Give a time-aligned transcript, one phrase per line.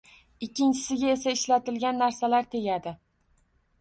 [0.45, 2.95] Ikkinchisiga esa ishlatilgan narsalar tegadi